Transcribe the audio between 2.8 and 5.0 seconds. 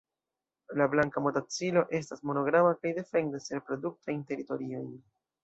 kaj defendas reproduktajn teritoriojn.